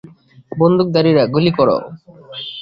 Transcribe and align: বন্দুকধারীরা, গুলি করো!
বন্দুকধারীরা, 0.51 1.23
গুলি 1.33 1.51
করো! 1.57 1.77